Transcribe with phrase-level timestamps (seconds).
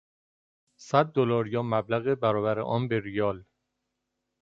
[0.87, 3.37] صد دلار یا مبلغ برابر آن به ریال